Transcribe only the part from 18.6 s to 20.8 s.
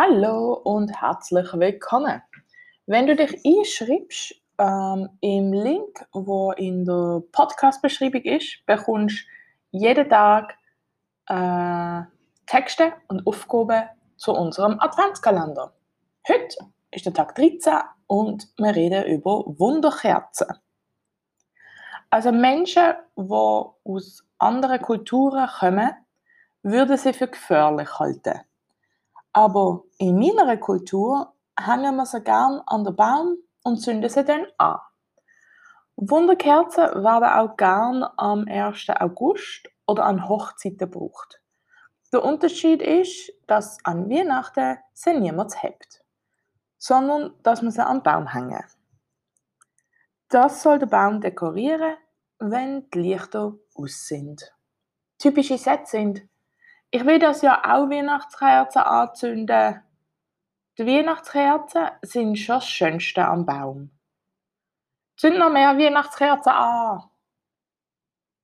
reden über Wunderkerzen.